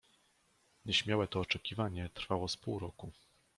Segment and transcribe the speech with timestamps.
[0.85, 3.11] "Nieśmiałe to oczekiwanie trwało z pół roku."